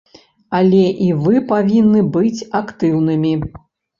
Але 0.59 0.79
і 1.07 1.09
вы 1.25 1.41
павінны 1.51 2.01
быць 2.15 2.45
актыўнымі. 2.61 3.37